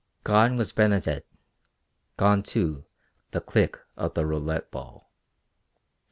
Gone 0.23 0.57
was 0.57 0.71
Benazet, 0.73 1.25
gone, 2.17 2.41
too, 2.41 2.85
the 3.29 3.39
click 3.39 3.77
of 3.95 4.15
the 4.15 4.25
roulette 4.25 4.71
ball. 4.71 5.11